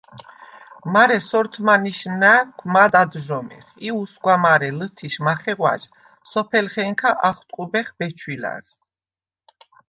[0.93, 5.81] მარე სორთმანიშ ნა̈ქვ მად ადჟომეხ ი უსგვა მარე ლჷთიშ მახეღვა̈ჟ
[6.31, 8.71] სოფელხენქა ახტყუბეხ ბეჩვილა̈რს.